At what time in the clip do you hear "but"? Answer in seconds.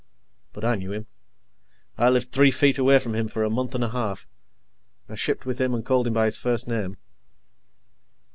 0.51-0.65